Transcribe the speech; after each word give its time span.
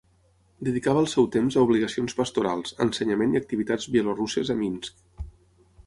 Dedicava 0.67 1.03
el 1.03 1.09
seu 1.11 1.27
temps 1.35 1.57
a 1.59 1.65
obligacions 1.67 2.17
pastorals, 2.21 2.73
ensenyament 2.89 3.37
i 3.37 3.43
activitats 3.43 3.89
bielorusses 3.97 4.55
a 4.57 4.61
Minsk. 4.65 5.07